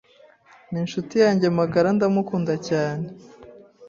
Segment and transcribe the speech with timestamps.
[0.71, 3.05] ninshuti yanjye magara ndamukunda cyane